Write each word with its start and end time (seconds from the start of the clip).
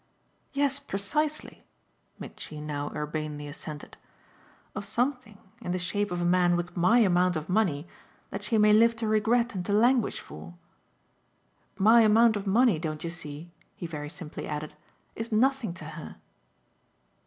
"Yes, 0.53 0.79
precisely," 0.79 1.63
Mitchy 2.17 2.59
now 2.59 2.91
urbanely 2.95 3.47
assented: 3.47 3.97
"of 4.73 4.83
something 4.83 5.37
in 5.61 5.73
the 5.73 5.77
shape 5.77 6.09
of 6.09 6.19
a 6.19 6.25
man 6.25 6.55
with 6.57 6.75
MY 6.75 6.97
amount 6.97 7.35
of 7.35 7.47
money 7.49 7.87
that 8.31 8.41
she 8.43 8.57
may 8.57 8.73
live 8.73 8.95
to 8.95 9.07
regret 9.07 9.53
and 9.53 9.63
to 9.67 9.73
languish 9.73 10.19
for. 10.19 10.55
My 11.77 12.01
amount 12.01 12.35
of 12.35 12.47
money, 12.47 12.79
don't 12.79 13.03
you 13.03 13.11
see?" 13.11 13.51
he 13.75 13.85
very 13.85 14.09
simply 14.09 14.47
added, 14.47 14.73
"is 15.15 15.31
nothing 15.31 15.71
to 15.75 15.85
her." 15.85 16.15